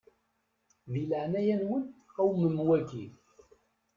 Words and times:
Di 0.91 1.01
leɛnaya-nwen 1.11 1.83
qewmem 2.15 2.55
waki. 2.67 3.03